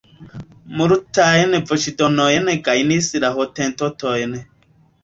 Multajn 0.79 1.53
voĉdonojn 1.73 2.51
gajnis 2.71 3.13
la 3.27 3.33
hotentotoj. 3.39 4.21